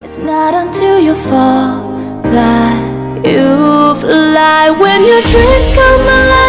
It's 0.00 0.16
not 0.18 0.54
until 0.54 1.00
you 1.00 1.16
fall 1.16 1.90
that 2.22 3.26
you 3.26 3.96
fly 4.00 4.70
when 4.70 5.02
your 5.04 5.22
dreams 5.22 5.74
come 5.74 6.02
alive. 6.02 6.47